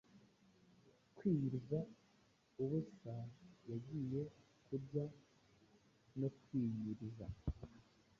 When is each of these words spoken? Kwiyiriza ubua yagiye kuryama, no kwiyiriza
Kwiyiriza 1.15 1.79
ubua 2.63 3.17
yagiye 3.69 4.21
kuryama, 4.65 5.19
no 6.19 6.27
kwiyiriza 6.39 7.27